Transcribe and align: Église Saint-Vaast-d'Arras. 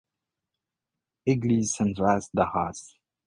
Église 1.27 1.73
Saint-Vaast-d'Arras. 1.75 2.95